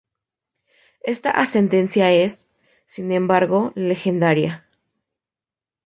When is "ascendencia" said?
1.29-2.09